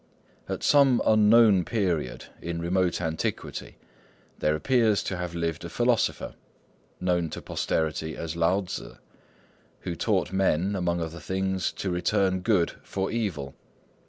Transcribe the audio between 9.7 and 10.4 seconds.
who taught